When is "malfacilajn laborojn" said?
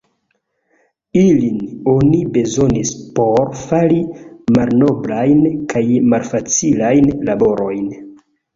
6.17-7.89